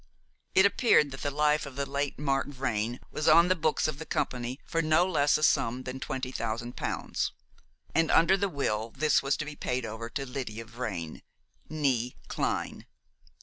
[0.55, 3.99] It appeared that the life of the late Mark Vrain was on the books of
[3.99, 7.33] the company for no less a sum than twenty thousand pounds;
[7.93, 11.21] and under the will this was to be paid over to Lydia Vrain,
[11.69, 12.87] née Clyne.